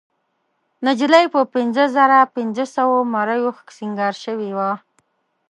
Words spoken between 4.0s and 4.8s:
شوې وه.